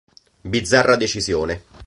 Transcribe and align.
Bizzarra 0.53 0.95
decisione. 0.95 1.65